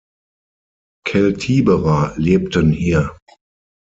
[1.05, 3.15] Keltiberer lebten hier.